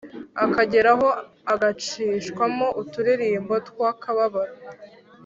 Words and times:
akageraho 0.45 1.07
agacishamo 1.53 2.67
uturirimbo 2.81 3.53
twakababaro 3.69 4.55